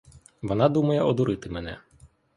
[0.41, 1.77] Вона думає одурити мене.